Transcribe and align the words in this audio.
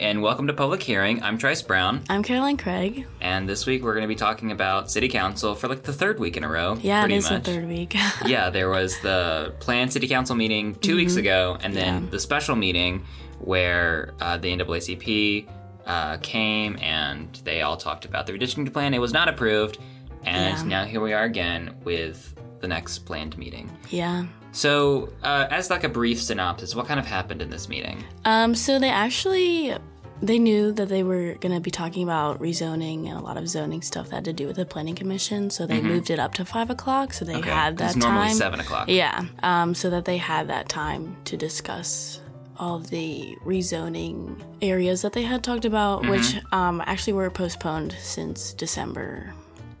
and 0.00 0.20
welcome 0.22 0.46
to 0.46 0.52
Public 0.52 0.82
Hearing. 0.82 1.22
I'm 1.22 1.38
Trice 1.38 1.62
Brown, 1.62 2.02
I'm 2.08 2.22
Caroline 2.22 2.56
Craig. 2.56 3.06
and 3.20 3.48
this 3.48 3.66
week 3.66 3.82
we're 3.82 3.92
going 3.94 4.02
to 4.02 4.08
be 4.08 4.14
talking 4.14 4.52
about 4.52 4.90
City 4.90 5.08
Council 5.08 5.54
for 5.54 5.68
like 5.68 5.82
the 5.82 5.92
third 5.92 6.18
week 6.18 6.36
in 6.36 6.44
a 6.44 6.48
row. 6.48 6.76
Yeah, 6.80 7.00
pretty 7.00 7.14
it 7.14 7.18
is 7.18 7.30
much. 7.30 7.44
the 7.44 7.52
third 7.52 7.68
week. 7.68 7.94
yeah, 8.26 8.50
there 8.50 8.68
was 8.68 8.98
the 9.00 9.54
planned 9.60 9.92
City 9.92 10.08
Council 10.08 10.36
meeting 10.36 10.74
2 10.76 10.96
weeks 10.96 11.16
ago, 11.16 11.56
and 11.62 11.74
then 11.74 11.86
Mm-hmm. 11.96 12.04
Yeah. 12.06 12.10
the 12.10 12.20
special 12.20 12.56
meeting 12.56 13.04
where 13.40 14.14
uh, 14.20 14.36
the 14.38 14.48
NAACP 14.56 15.48
uh, 15.86 16.16
came 16.18 16.76
and 16.80 17.32
they 17.44 17.62
all 17.62 17.76
talked 17.76 18.04
about 18.04 18.26
the 18.26 18.32
redistricting 18.32 18.72
plan. 18.72 18.92
It 18.94 18.98
was 19.00 19.12
not 19.12 19.28
approved, 19.28 19.78
and 20.24 20.58
Yeah. 20.58 20.64
now 20.64 20.84
here 20.84 21.00
we 21.00 21.12
are 21.12 21.24
again 21.24 21.74
with 21.84 22.34
the 22.66 22.74
next 22.74 23.00
planned 23.00 23.38
meeting. 23.38 23.70
yeah. 23.90 24.24
So, 24.52 25.10
uh, 25.22 25.46
as 25.50 25.68
like 25.68 25.84
a 25.84 25.88
brief 25.88 26.18
synopsis, 26.22 26.74
what 26.74 26.86
kind 26.86 26.98
of 26.98 27.04
happened 27.04 27.42
in 27.42 27.50
this 27.50 27.68
meeting? 27.68 28.02
Um, 28.24 28.54
so 28.54 28.78
they 28.78 28.88
actually 28.88 29.76
they 30.22 30.38
knew 30.38 30.72
that 30.72 30.88
they 30.88 31.02
were 31.02 31.34
going 31.42 31.54
to 31.54 31.60
be 31.60 31.70
talking 31.70 32.02
about 32.02 32.40
rezoning 32.40 33.00
and 33.06 33.18
a 33.18 33.20
lot 33.20 33.36
of 33.36 33.46
zoning 33.50 33.82
stuff 33.82 34.08
that 34.08 34.14
had 34.14 34.24
to 34.24 34.32
do 34.32 34.46
with 34.46 34.56
the 34.56 34.64
planning 34.64 34.94
commission. 34.94 35.50
So 35.50 35.66
they 35.66 35.82
moved 35.82 36.08
it 36.08 36.18
up 36.18 36.32
to 36.34 36.44
five 36.46 36.70
o'clock. 36.70 37.12
So 37.12 37.26
they 37.26 37.34
Mm-hmm. 37.34 37.40
Okay, 37.42 37.50
had 37.50 37.76
that 37.76 37.88
it's 37.88 37.96
normally 37.96 38.28
time. 38.28 38.36
seven 38.36 38.60
o'clock. 38.60 38.88
Yeah. 38.88 39.26
Um, 39.42 39.74
so 39.74 39.90
that 39.90 40.06
they 40.06 40.16
had 40.16 40.48
that 40.48 40.70
time 40.70 41.18
to 41.26 41.36
discuss 41.36 42.22
all 42.58 42.78
the 42.78 43.36
rezoning 43.44 44.40
areas 44.62 45.02
that 45.02 45.12
they 45.12 45.22
had 45.22 45.44
talked 45.44 45.66
about, 45.66 46.00
Mm-hmm. 46.00 46.10
which 46.12 46.28
um, 46.52 46.82
actually 46.86 47.12
were 47.12 47.28
postponed 47.30 47.94
since 48.00 48.54
December. 48.54 49.34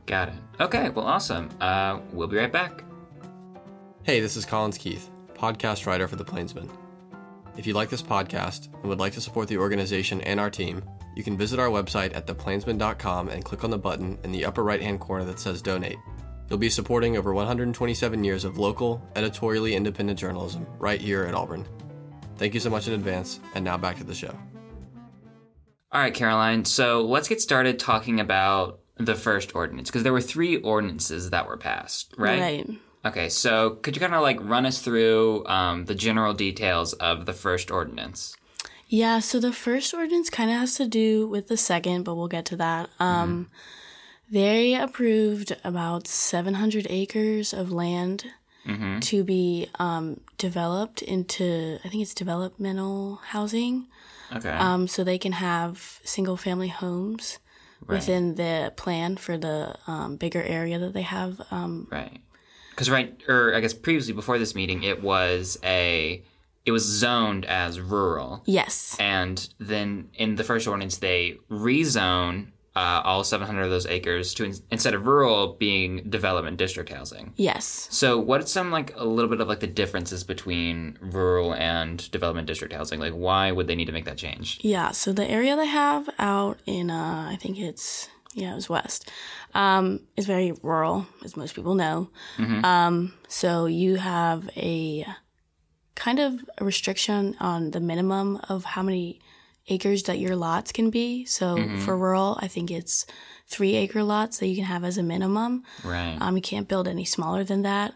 Got 0.06 0.28
it. 0.28 0.34
Okay, 0.60 0.88
well, 0.90 1.04
awesome. 1.04 1.50
Uh, 1.60 1.98
we'll 2.12 2.28
be 2.28 2.36
right 2.36 2.52
back. 2.52 2.84
Hey, 4.04 4.20
this 4.20 4.36
is 4.36 4.44
Collins 4.44 4.78
Keith, 4.78 5.10
podcast 5.34 5.84
writer 5.84 6.06
for 6.06 6.14
The 6.14 6.24
Plainsman. 6.24 6.70
If 7.56 7.66
you 7.66 7.74
like 7.74 7.88
this 7.88 8.02
podcast 8.02 8.72
and 8.72 8.84
would 8.84 9.00
like 9.00 9.14
to 9.14 9.20
support 9.20 9.48
the 9.48 9.58
organization 9.58 10.20
and 10.20 10.38
our 10.38 10.50
team, 10.50 10.82
you 11.16 11.24
can 11.24 11.36
visit 11.36 11.58
our 11.58 11.68
website 11.68 12.14
at 12.14 12.26
theplainsman.com 12.26 13.30
and 13.30 13.44
click 13.44 13.64
on 13.64 13.70
the 13.70 13.78
button 13.78 14.18
in 14.22 14.30
the 14.30 14.44
upper 14.44 14.62
right 14.62 14.80
hand 14.80 15.00
corner 15.00 15.24
that 15.24 15.40
says 15.40 15.60
donate. 15.60 15.98
You'll 16.48 16.58
be 16.58 16.70
supporting 16.70 17.16
over 17.16 17.34
127 17.34 18.22
years 18.22 18.44
of 18.44 18.58
local, 18.58 19.02
editorially 19.16 19.74
independent 19.74 20.18
journalism 20.18 20.66
right 20.78 21.00
here 21.00 21.24
at 21.24 21.34
Auburn. 21.34 21.66
Thank 22.36 22.54
you 22.54 22.60
so 22.60 22.70
much 22.70 22.86
in 22.86 22.94
advance, 22.94 23.40
and 23.54 23.64
now 23.64 23.76
back 23.76 23.96
to 23.96 24.04
the 24.04 24.14
show. 24.14 24.38
All 25.90 26.00
right, 26.00 26.14
Caroline. 26.14 26.64
So 26.64 27.00
let's 27.00 27.26
get 27.26 27.40
started 27.40 27.78
talking 27.78 28.20
about 28.20 28.80
the 28.98 29.14
first 29.14 29.54
ordinance 29.54 29.88
because 29.90 30.02
there 30.02 30.12
were 30.12 30.20
three 30.20 30.56
ordinances 30.56 31.30
that 31.30 31.46
were 31.46 31.56
passed, 31.56 32.14
right? 32.16 32.40
Right. 32.40 32.70
Okay, 33.04 33.28
so 33.28 33.70
could 33.82 33.94
you 33.94 34.00
kind 34.00 34.14
of 34.14 34.22
like 34.22 34.38
run 34.42 34.66
us 34.66 34.80
through 34.80 35.46
um, 35.46 35.84
the 35.84 35.94
general 35.94 36.34
details 36.34 36.92
of 36.94 37.24
the 37.26 37.32
first 37.32 37.70
ordinance? 37.70 38.36
Yeah, 38.88 39.18
so 39.20 39.38
the 39.40 39.52
first 39.52 39.92
ordinance 39.94 40.30
kind 40.30 40.50
of 40.50 40.56
has 40.56 40.76
to 40.76 40.86
do 40.88 41.28
with 41.28 41.48
the 41.48 41.56
second, 41.56 42.04
but 42.04 42.14
we'll 42.16 42.28
get 42.28 42.44
to 42.46 42.56
that. 42.56 42.88
Um, 42.98 43.48
They 44.30 44.74
approved 44.74 45.54
about 45.62 46.08
700 46.08 46.86
acres 46.90 47.52
of 47.52 47.70
land 47.70 48.24
to 49.02 49.22
be 49.22 49.68
um, 49.78 50.18
developed 50.38 51.00
into, 51.00 51.78
I 51.84 51.88
think 51.88 52.02
it's 52.02 52.14
developmental 52.14 53.20
housing, 53.28 53.86
Okay. 54.34 54.50
um, 54.50 54.88
so 54.88 55.04
they 55.04 55.18
can 55.18 55.30
have 55.32 56.00
single 56.02 56.36
family 56.36 56.66
homes 56.66 57.38
within 57.86 58.34
the 58.34 58.72
plan 58.76 59.16
for 59.16 59.36
the 59.36 59.76
um, 59.86 60.16
bigger 60.16 60.42
area 60.42 60.78
that 60.78 60.92
they 60.92 61.02
have. 61.02 61.40
Um, 61.50 61.86
right. 61.90 62.20
Because 62.70 62.90
right, 62.90 63.18
or 63.26 63.54
I 63.54 63.60
guess 63.60 63.72
previously 63.72 64.12
before 64.12 64.38
this 64.38 64.54
meeting, 64.54 64.82
it 64.82 65.02
was 65.02 65.58
a, 65.64 66.22
it 66.66 66.72
was 66.72 66.84
zoned 66.84 67.46
as 67.46 67.80
rural. 67.80 68.42
yes. 68.44 68.96
And 68.98 69.48
then 69.58 70.10
in 70.14 70.34
the 70.34 70.44
first 70.44 70.66
ordinance, 70.66 70.98
they 70.98 71.38
rezone 71.50 72.48
uh, 72.76 73.00
all 73.04 73.24
700 73.24 73.62
of 73.62 73.70
those 73.70 73.86
acres 73.86 74.34
to 74.34 74.52
instead 74.70 74.92
of 74.92 75.06
rural 75.06 75.54
being 75.54 76.08
development 76.10 76.58
district 76.58 76.92
housing. 76.92 77.32
Yes. 77.36 77.88
So, 77.90 78.18
what's 78.18 78.52
some 78.52 78.70
like 78.70 78.94
a 78.96 79.04
little 79.04 79.30
bit 79.30 79.40
of 79.40 79.48
like 79.48 79.60
the 79.60 79.66
differences 79.66 80.24
between 80.24 80.98
rural 81.00 81.54
and 81.54 82.08
development 82.10 82.46
district 82.46 82.74
housing? 82.74 83.00
Like, 83.00 83.14
why 83.14 83.50
would 83.50 83.66
they 83.66 83.74
need 83.74 83.86
to 83.86 83.92
make 83.92 84.04
that 84.04 84.18
change? 84.18 84.58
Yeah, 84.60 84.90
so 84.90 85.14
the 85.14 85.26
area 85.26 85.56
they 85.56 85.66
have 85.66 86.10
out 86.18 86.58
in, 86.66 86.90
uh, 86.90 87.28
I 87.32 87.36
think 87.36 87.58
it's, 87.58 88.10
yeah, 88.34 88.52
it 88.52 88.56
was 88.56 88.68
west, 88.68 89.10
um, 89.54 90.00
is 90.18 90.26
very 90.26 90.52
rural, 90.62 91.06
as 91.24 91.34
most 91.34 91.54
people 91.54 91.74
know. 91.74 92.10
Um, 92.38 93.14
so 93.26 93.64
you 93.64 93.96
have 93.96 94.50
a 94.54 95.06
kind 95.94 96.18
of 96.18 96.44
a 96.58 96.64
restriction 96.64 97.36
on 97.40 97.70
the 97.70 97.80
minimum 97.80 98.38
of 98.50 98.64
how 98.64 98.82
many 98.82 99.18
acres 99.68 100.04
that 100.04 100.18
your 100.18 100.36
lots 100.36 100.72
can 100.72 100.90
be. 100.90 101.24
So 101.24 101.56
for 101.78 101.96
rural, 101.96 102.38
I 102.40 102.48
think 102.48 102.70
it's 102.70 103.06
three 103.48 103.74
acre 103.74 104.02
lots 104.02 104.38
that 104.38 104.46
you 104.46 104.56
can 104.56 104.64
have 104.64 104.84
as 104.84 104.98
a 104.98 105.02
minimum. 105.02 105.64
Right. 105.84 106.16
Um, 106.20 106.36
you 106.36 106.42
can't 106.42 106.68
build 106.68 106.88
any 106.88 107.04
smaller 107.04 107.44
than 107.44 107.62
that. 107.62 107.94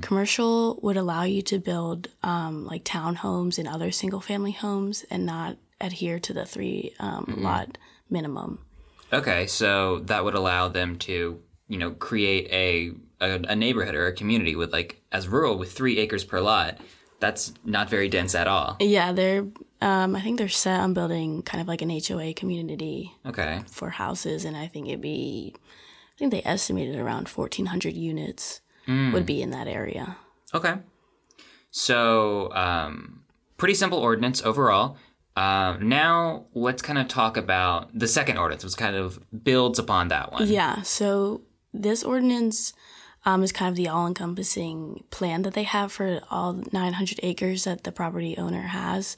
Commercial 0.00 0.78
would 0.82 0.96
allow 0.96 1.22
you 1.22 1.42
to 1.42 1.58
build 1.58 2.08
um, 2.22 2.66
like 2.66 2.84
townhomes 2.84 3.58
and 3.58 3.66
other 3.66 3.90
single 3.90 4.20
family 4.20 4.52
homes 4.52 5.04
and 5.10 5.24
not 5.24 5.56
adhere 5.80 6.18
to 6.20 6.32
the 6.32 6.44
three 6.44 6.94
um, 6.98 7.38
lot 7.38 7.78
minimum. 8.10 8.58
Okay, 9.12 9.46
so 9.46 10.00
that 10.00 10.24
would 10.24 10.34
allow 10.34 10.68
them 10.68 10.96
to, 10.98 11.40
you 11.68 11.78
know, 11.78 11.92
create 11.92 12.48
a, 12.50 12.92
a 13.24 13.40
a 13.48 13.56
neighborhood 13.56 13.94
or 13.94 14.06
a 14.06 14.12
community 14.12 14.56
with 14.56 14.72
like 14.72 15.02
as 15.12 15.28
rural 15.28 15.58
with 15.58 15.72
three 15.72 15.98
acres 15.98 16.24
per 16.24 16.40
lot. 16.40 16.78
That's 17.20 17.52
not 17.64 17.88
very 17.88 18.08
dense 18.08 18.34
at 18.34 18.46
all. 18.48 18.76
Yeah, 18.80 19.12
they're. 19.12 19.46
Um, 19.82 20.14
I 20.16 20.20
think 20.22 20.38
they're 20.38 20.48
set 20.48 20.80
on 20.80 20.94
building 20.94 21.42
kind 21.42 21.60
of 21.60 21.66
like 21.68 21.82
an 21.82 21.90
HOA 21.90 22.34
community 22.34 23.12
Okay. 23.26 23.62
for 23.68 23.90
houses, 23.90 24.44
and 24.44 24.56
I 24.56 24.66
think 24.68 24.86
it'd 24.88 25.00
be. 25.00 25.54
I 25.56 26.18
think 26.18 26.30
they 26.30 26.42
estimated 26.44 26.96
around 26.96 27.28
fourteen 27.28 27.66
hundred 27.66 27.94
units 27.94 28.60
would 28.86 29.26
be 29.26 29.42
in 29.42 29.50
that 29.50 29.66
area. 29.68 30.16
Okay. 30.54 30.74
So, 31.70 32.52
um, 32.52 33.22
pretty 33.56 33.74
simple 33.74 33.98
ordinance 33.98 34.42
overall. 34.42 34.96
Uh, 35.36 35.76
now 35.80 36.44
let's 36.54 36.82
kind 36.82 36.98
of 36.98 37.08
talk 37.08 37.36
about 37.36 37.88
the 37.98 38.06
second 38.06 38.36
ordinance, 38.36 38.64
which 38.64 38.76
kind 38.76 38.94
of 38.96 39.18
builds 39.44 39.78
upon 39.78 40.08
that 40.08 40.30
one. 40.32 40.46
Yeah, 40.46 40.82
so 40.82 41.42
this 41.72 42.04
ordinance 42.04 42.74
um, 43.24 43.42
is 43.42 43.52
kind 43.52 43.70
of 43.70 43.76
the 43.76 43.88
all 43.88 44.06
encompassing 44.06 45.04
plan 45.10 45.42
that 45.42 45.54
they 45.54 45.62
have 45.62 45.92
for 45.92 46.20
all 46.30 46.54
900 46.72 47.20
acres 47.22 47.64
that 47.64 47.84
the 47.84 47.92
property 47.92 48.36
owner 48.36 48.62
has. 48.62 49.16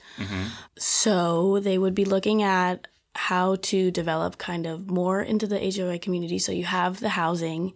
So 0.76 1.60
they 1.60 1.78
would 1.78 1.94
be 1.94 2.04
looking 2.04 2.42
at 2.42 2.86
how 3.14 3.56
to 3.56 3.90
develop 3.90 4.38
kind 4.38 4.66
of 4.66 4.90
more 4.90 5.22
into 5.22 5.46
the 5.46 5.58
HOA 5.58 5.98
community. 5.98 6.38
So 6.38 6.52
you 6.52 6.64
have 6.64 7.00
the 7.00 7.10
housing 7.10 7.72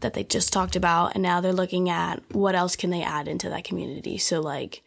that 0.00 0.14
they 0.14 0.24
just 0.24 0.52
talked 0.52 0.74
about, 0.74 1.14
and 1.14 1.22
now 1.22 1.40
they're 1.40 1.52
looking 1.52 1.88
at 1.88 2.20
what 2.32 2.54
else 2.56 2.74
can 2.74 2.90
they 2.90 3.02
add 3.02 3.28
into 3.28 3.48
that 3.50 3.62
community. 3.62 4.18
So, 4.18 4.40
like, 4.40 4.82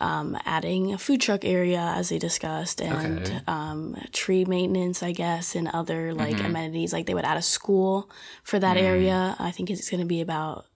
um, 0.00 0.36
adding 0.44 0.92
a 0.92 0.98
food 0.98 1.20
truck 1.20 1.44
area 1.44 1.80
as 1.80 2.08
they 2.08 2.18
discussed 2.18 2.80
and 2.80 3.20
Okay. 3.20 3.40
um, 3.46 3.96
tree 4.12 4.44
maintenance, 4.44 5.02
I 5.02 5.12
guess, 5.12 5.54
and 5.54 5.68
other 5.68 6.12
like 6.14 6.40
amenities. 6.46 6.92
Like 6.92 7.06
they 7.06 7.14
would 7.14 7.24
add 7.24 7.36
a 7.36 7.42
school 7.42 8.10
for 8.42 8.58
that 8.58 8.76
area. 8.76 9.36
I 9.38 9.50
think 9.50 9.70
it's 9.70 9.90
going 9.90 10.00
to 10.00 10.06
be 10.06 10.20
about 10.20 10.66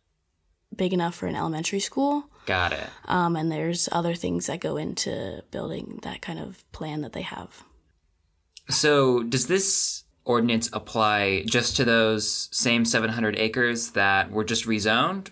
big 0.75 0.93
enough 0.93 1.15
for 1.15 1.27
an 1.27 1.35
elementary 1.35 1.81
school. 1.81 2.29
Got 2.45 2.73
it. 2.73 2.89
Um, 3.07 3.35
and 3.35 3.51
there's 3.51 3.89
other 3.91 4.15
things 4.15 4.47
that 4.47 4.61
go 4.61 4.77
into 4.77 5.43
building 5.51 5.99
that 6.03 6.23
kind 6.23 6.39
of 6.39 6.71
plan 6.73 7.01
that 7.01 7.13
they 7.13 7.23
have. 7.23 7.65
So, 8.69 9.23
does 9.23 9.47
this 9.47 10.05
ordinance 10.25 10.69
apply 10.73 11.45
just 11.47 11.77
to 11.77 11.85
those 11.85 12.49
same 12.51 12.85
700 12.85 13.37
acres 13.39 13.91
that 13.93 14.31
were 14.31 14.45
just 14.45 14.67
rezoned? 14.67 15.29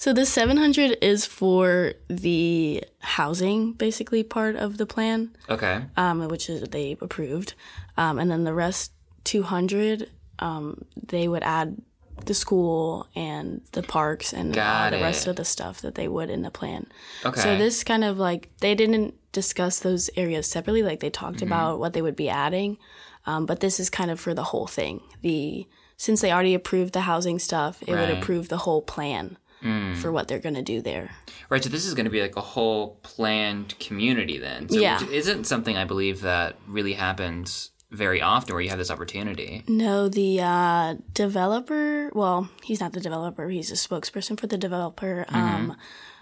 So 0.00 0.12
the 0.12 0.24
700 0.24 0.96
is 1.02 1.26
for 1.26 1.94
the 2.06 2.84
housing, 3.00 3.72
basically 3.72 4.22
part 4.22 4.54
of 4.54 4.76
the 4.78 4.86
plan. 4.86 5.34
Okay. 5.50 5.82
um, 5.96 6.26
which 6.28 6.48
is 6.48 6.62
they 6.68 6.96
approved, 7.00 7.54
um, 7.96 8.20
and 8.20 8.30
then 8.30 8.44
the 8.44 8.54
rest 8.54 8.92
200, 9.24 10.08
um, 10.38 10.84
they 11.04 11.26
would 11.26 11.42
add 11.42 11.82
the 12.26 12.34
school 12.34 13.08
and 13.16 13.60
the 13.72 13.82
parks 13.82 14.32
and 14.32 14.54
Got 14.54 14.90
the 14.92 14.98
rest 15.00 15.26
of 15.26 15.34
the 15.34 15.44
stuff 15.44 15.80
that 15.82 15.96
they 15.96 16.06
would 16.06 16.30
in 16.30 16.42
the 16.42 16.50
plan. 16.50 16.86
Okay. 17.24 17.40
So 17.40 17.56
this 17.56 17.82
kind 17.82 18.04
of 18.04 18.18
like 18.18 18.50
they 18.60 18.76
didn't 18.76 19.14
discuss 19.32 19.80
those 19.80 20.10
areas 20.16 20.48
separately, 20.48 20.84
like 20.84 21.00
they 21.00 21.10
talked 21.10 21.38
Mm-hmm. 21.38 21.46
about 21.46 21.80
what 21.80 21.92
they 21.92 22.02
would 22.02 22.16
be 22.16 22.28
adding, 22.28 22.78
um, 23.26 23.46
but 23.46 23.58
this 23.60 23.80
is 23.80 23.90
kind 23.90 24.10
of 24.12 24.20
for 24.20 24.32
the 24.32 24.44
whole 24.44 24.68
thing. 24.68 25.00
The 25.22 25.66
since 25.96 26.20
they 26.20 26.30
already 26.30 26.54
approved 26.54 26.92
the 26.92 27.00
housing 27.02 27.40
stuff, 27.40 27.82
it 27.82 27.88
would 27.88 27.96
Right. 27.98 28.14
Mm. 28.14 28.22
approve 28.22 28.48
the 28.48 28.58
whole 28.58 28.80
plan. 28.82 29.36
For 29.60 30.12
what 30.12 30.28
they're 30.28 30.38
gonna 30.38 30.62
do 30.62 30.80
there. 30.80 31.10
Right, 31.50 31.62
so 31.62 31.70
this 31.70 31.86
is 31.86 31.94
going 31.94 32.04
to 32.04 32.10
be 32.10 32.20
like 32.20 32.36
a 32.36 32.42
whole 32.42 32.98
planned 33.02 33.78
community 33.78 34.38
then. 34.38 34.68
So 34.68 34.78
Yeah. 34.78 35.00
Which 35.00 35.10
isn't 35.10 35.44
something 35.44 35.76
I 35.76 35.84
believe 35.84 36.20
that 36.20 36.56
really 36.66 36.92
happens 36.92 37.70
very 37.90 38.20
often 38.20 38.54
where 38.54 38.62
you 38.62 38.68
have 38.68 38.78
this 38.78 38.90
opportunity. 38.90 39.64
No, 39.66 40.08
the 40.08 40.40
uh, 40.42 40.94
developer. 41.14 42.10
Well, 42.14 42.50
he's 42.62 42.80
not 42.80 42.92
the 42.92 43.00
developer. 43.00 43.48
He's 43.48 43.70
a 43.70 43.74
spokesperson 43.74 44.38
for 44.38 44.46
the 44.46 44.58
developer. 44.58 45.24
Um, 45.30 45.74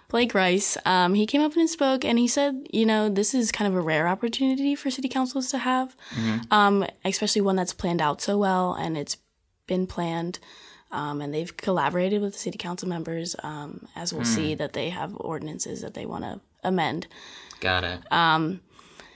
Blake 0.08 0.32
Rice, 0.34 0.78
um, 0.84 1.14
he 1.14 1.26
came 1.26 1.42
up 1.42 1.56
and 1.56 1.68
spoke, 1.68 2.04
and 2.04 2.20
he 2.20 2.28
said, 2.28 2.68
you 2.72 2.86
know, 2.86 3.08
this 3.08 3.34
is 3.34 3.50
kind 3.50 3.66
of 3.66 3.76
a 3.76 3.80
rare 3.80 4.06
opportunity 4.06 4.76
for 4.76 4.88
city 4.88 5.08
councils 5.08 5.50
to 5.50 5.58
have, 5.58 5.96
um, 6.52 6.86
especially 7.04 7.42
one 7.42 7.56
that's 7.56 7.72
planned 7.72 8.00
out 8.00 8.22
so 8.22 8.38
well 8.38 8.74
and 8.74 8.96
it's 8.96 9.16
been 9.66 9.88
planned. 9.88 10.38
Um, 10.92 11.20
and 11.20 11.34
they've 11.34 11.56
collaborated 11.56 12.22
with 12.22 12.34
the 12.34 12.38
city 12.38 12.58
council 12.58 12.88
members, 12.88 13.34
um, 13.42 13.88
as 13.96 14.12
we'll 14.12 14.24
see 14.24 14.54
that 14.54 14.72
they 14.72 14.90
have 14.90 15.14
ordinances 15.16 15.80
that 15.82 15.94
they 15.94 16.06
want 16.06 16.24
to 16.24 16.40
amend. 16.62 17.06
Got 17.60 17.84
it. 17.84 18.00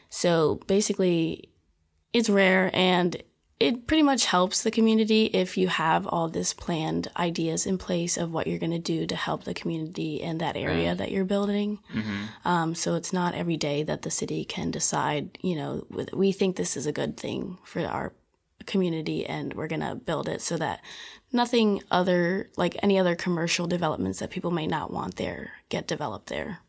So 0.09 0.61
basically, 0.67 1.49
it's 2.13 2.29
rare 2.29 2.71
and 2.75 3.23
it 3.61 3.87
pretty 3.87 4.03
much 4.03 4.25
helps 4.25 4.63
the 4.63 4.71
community 4.71 5.27
if 5.27 5.59
you 5.59 5.69
have 5.69 6.07
all 6.07 6.29
this 6.29 6.55
planned 6.55 7.09
ideas 7.19 7.67
in 7.67 7.77
place 7.77 8.17
of 8.17 8.33
what 8.33 8.47
you're 8.47 8.59
going 8.59 8.73
to 8.73 8.79
do 8.79 9.07
to 9.07 9.15
help 9.15 9.45
the 9.45 9.53
community 9.53 10.17
in 10.21 10.39
that 10.39 10.57
area 10.57 10.95
that 10.95 11.11
you're 11.11 11.27
building. 11.27 11.79
Um, 12.47 12.75
so 12.75 12.95
it's 12.95 13.13
not 13.13 13.35
every 13.35 13.59
day 13.59 13.83
that 13.83 14.01
the 14.01 14.11
city 14.11 14.45
can 14.47 14.71
decide, 14.71 15.39
you 15.43 15.55
know, 15.57 15.87
we 16.13 16.33
think 16.33 16.57
this 16.57 16.75
is 16.75 16.87
a 16.87 16.93
good 16.93 17.19
thing 17.19 17.59
for 17.63 17.85
our 17.85 18.15
community 18.71 19.27
and 19.27 19.53
we're 19.55 19.67
going 19.67 19.81
to 19.81 19.95
build 19.95 20.29
it 20.29 20.41
so 20.41 20.57
that 20.57 20.81
nothing 21.33 21.83
other, 21.91 22.49
like 22.57 22.77
any 22.83 22.99
other 22.99 23.15
commercial 23.15 23.67
developments 23.67 24.21
that 24.21 24.31
people 24.31 24.51
may 24.51 24.67
not 24.67 24.91
want 24.91 25.17
there, 25.17 25.51
get 25.69 25.87
developed 25.87 26.29
there. 26.29 26.61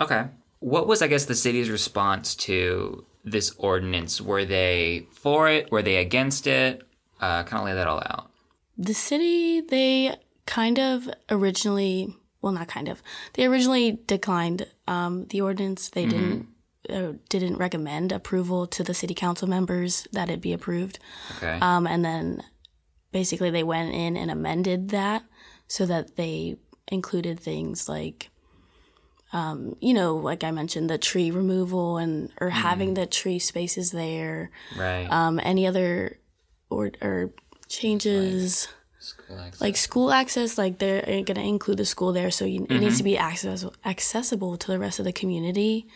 Okay. 0.00 0.26
What 0.60 0.86
was, 0.86 1.02
I 1.02 1.08
guess, 1.08 1.24
the 1.24 1.34
city's 1.34 1.70
response 1.70 2.34
to 2.36 3.04
this 3.24 3.54
ordinance? 3.58 4.20
Were 4.20 4.44
they 4.44 5.08
for 5.10 5.48
it? 5.48 5.72
Were 5.72 5.82
they 5.82 5.96
against 5.96 6.46
it? 6.46 6.82
Uh, 7.20 7.42
kind 7.42 7.60
of 7.60 7.66
lay 7.66 7.74
that 7.74 7.86
all 7.86 7.98
out. 7.98 8.30
The 8.76 8.94
city, 8.94 9.60
they 9.60 10.16
kind 10.46 10.78
of 10.78 11.08
originally, 11.30 12.14
well, 12.42 12.52
not 12.52 12.68
kind 12.68 12.88
of, 12.88 13.02
they 13.32 13.46
originally 13.46 13.98
declined 14.06 14.66
um, 14.86 15.26
the 15.30 15.40
ordinance. 15.40 15.88
They 15.88 16.06
didn't 16.06 16.48
uh, 16.90 17.12
didn't 17.28 17.56
recommend 17.56 18.12
approval 18.12 18.66
to 18.66 18.82
the 18.82 18.94
city 18.94 19.14
council 19.14 19.48
members 19.48 20.06
that 20.12 20.30
it 20.30 20.40
be 20.40 20.52
approved. 20.52 20.98
Okay. 21.36 21.58
Um, 21.60 21.86
and 21.86 22.04
then 22.04 22.42
basically 23.12 23.50
they 23.50 23.62
went 23.62 23.94
in 23.94 24.16
and 24.16 24.30
amended 24.30 24.90
that 24.90 25.24
so 25.66 25.86
that 25.86 26.16
they 26.16 26.56
included 26.88 27.40
things 27.40 27.88
like, 27.88 28.30
um, 29.32 29.76
you 29.80 29.94
know, 29.94 30.16
like 30.16 30.44
I 30.44 30.50
mentioned, 30.50 30.90
the 30.90 30.98
tree 30.98 31.30
removal 31.30 31.96
and 31.96 32.30
or 32.40 32.50
having 32.50 32.94
the 32.94 33.06
tree 33.06 33.38
spaces 33.38 33.90
there. 33.90 34.50
right. 34.76 35.06
Um, 35.10 35.40
any 35.42 35.66
other 35.66 36.18
or 36.70 36.90
or 37.00 37.30
changes 37.68 38.68
School 38.98 39.38
access. 39.38 39.60
like 39.60 39.76
school 39.76 40.10
access 40.12 40.56
like 40.56 40.78
they're 40.78 41.02
going 41.02 41.34
to 41.34 41.40
include 41.42 41.76
the 41.76 41.84
school 41.84 42.12
there 42.12 42.30
so 42.30 42.46
you, 42.46 42.66
it 42.70 42.78
needs 42.78 42.96
to 42.98 43.02
be 43.02 43.18
access, 43.18 43.64
accessible 43.84 44.56
to 44.56 44.66
the 44.66 44.78
rest 44.78 44.98
of 44.98 45.04
the 45.04 45.12
community 45.12 45.86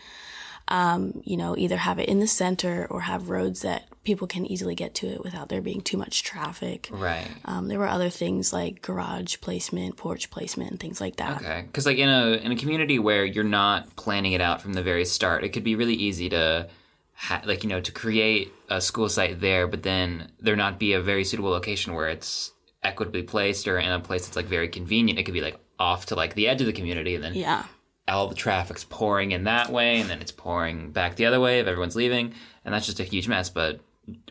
um, 0.69 1.21
you 1.25 1.37
know 1.37 1.57
either 1.57 1.77
have 1.77 1.99
it 1.99 2.07
in 2.07 2.19
the 2.19 2.27
center 2.27 2.87
or 2.89 3.01
have 3.01 3.29
roads 3.29 3.61
that 3.61 3.83
people 4.03 4.27
can 4.27 4.45
easily 4.45 4.75
get 4.75 4.95
to 4.95 5.07
it 5.07 5.23
without 5.23 5.49
there 5.49 5.61
being 5.61 5.81
too 5.81 5.97
much 5.97 6.23
traffic 6.23 6.89
right. 6.91 7.27
um, 7.45 7.67
there 7.67 7.77
were 7.77 7.87
other 7.87 8.09
things 8.09 8.53
like 8.53 8.81
garage 8.81 9.37
placement 9.41 9.97
porch 9.97 10.31
placement 10.31 10.71
and 10.71 10.79
things 10.79 11.01
like 11.01 11.17
that 11.17 11.39
Okay, 11.39 11.63
because 11.65 11.85
like 11.85 11.97
in 11.97 12.09
a 12.09 12.31
in 12.33 12.51
a 12.51 12.55
community 12.55 12.99
where 12.99 13.25
you're 13.25 13.43
not 13.43 13.95
planning 13.95 14.33
it 14.33 14.41
out 14.41 14.61
from 14.61 14.73
the 14.73 14.83
very 14.83 15.05
start, 15.05 15.43
it 15.43 15.49
could 15.49 15.63
be 15.63 15.75
really 15.75 15.93
easy 15.93 16.29
to, 16.29 16.67
ha- 17.13 17.41
like 17.45 17.63
you 17.63 17.69
know, 17.69 17.79
to 17.79 17.91
create 17.91 18.51
a 18.69 18.81
school 18.81 19.09
site 19.09 19.39
there, 19.39 19.67
but 19.67 19.83
then 19.83 20.31
there 20.39 20.55
not 20.55 20.79
be 20.79 20.93
a 20.93 21.01
very 21.01 21.23
suitable 21.23 21.49
location 21.49 21.93
where 21.93 22.09
it's 22.09 22.51
equitably 22.83 23.23
placed 23.23 23.67
or 23.67 23.77
in 23.79 23.91
a 23.91 23.99
place 23.99 24.25
that's 24.25 24.35
like 24.35 24.45
very 24.45 24.67
convenient. 24.67 25.19
It 25.19 25.23
could 25.23 25.33
be 25.33 25.41
like 25.41 25.57
off 25.79 26.07
to 26.07 26.15
like 26.15 26.35
the 26.35 26.47
edge 26.47 26.61
of 26.61 26.67
the 26.67 26.73
community, 26.73 27.15
and 27.15 27.23
then 27.23 27.35
yeah 27.35 27.65
all 28.09 28.27
the 28.27 28.35
traffic's 28.35 28.83
pouring 28.83 29.31
in 29.31 29.45
that 29.45 29.71
way, 29.71 29.99
and 29.99 30.09
then 30.09 30.19
it's 30.21 30.31
pouring 30.31 30.91
back 30.91 31.15
the 31.15 31.25
other 31.25 31.39
way 31.39 31.59
if 31.59 31.67
everyone's 31.67 31.95
leaving, 31.95 32.33
and 32.65 32.73
that's 32.73 32.85
just 32.85 32.99
a 32.99 33.03
huge 33.03 33.27
mess. 33.27 33.49
But 33.49 33.79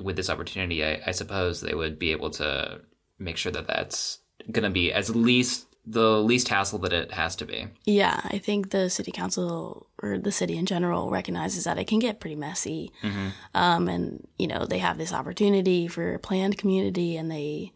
with 0.00 0.16
this 0.16 0.30
opportunity, 0.30 0.84
I, 0.84 1.00
I 1.06 1.10
suppose 1.12 1.60
they 1.60 1.74
would 1.74 1.98
be 1.98 2.10
able 2.12 2.30
to 2.30 2.80
make 3.18 3.36
sure 3.36 3.52
that 3.52 3.66
that's 3.66 4.18
going 4.50 4.64
to 4.64 4.70
be 4.70 4.92
as 4.92 5.14
least 5.14 5.66
the 5.90 6.20
least 6.20 6.48
hassle 6.48 6.78
that 6.80 6.92
it 6.92 7.12
has 7.12 7.34
to 7.36 7.46
be. 7.46 7.66
yeah 7.86 8.20
i 8.24 8.36
think 8.36 8.70
the 8.70 8.90
city 8.90 9.10
council 9.10 9.86
or 10.02 10.18
the 10.18 10.30
city 10.30 10.58
in 10.58 10.66
general 10.66 11.08
recognizes 11.08 11.64
that 11.64 11.78
it 11.78 11.86
can 11.86 11.98
get 11.98 12.20
pretty 12.20 12.36
messy 12.36 12.92
um, 13.54 13.88
and 13.88 14.26
you 14.38 14.46
know 14.46 14.66
they 14.66 14.78
have 14.78 14.98
this 14.98 15.14
opportunity 15.14 15.88
for 15.88 16.12
a 16.14 16.18
planned 16.18 16.58
community 16.58 17.16
and 17.16 17.30
they 17.30 17.72